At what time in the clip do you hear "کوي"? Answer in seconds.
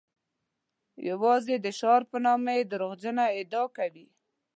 3.77-4.07